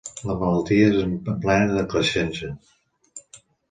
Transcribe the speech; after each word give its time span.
La 0.29 0.35
malaltia 0.43 0.87
és 0.93 0.97
en 1.03 1.13
plena 1.45 1.79
decreixença. 1.79 2.53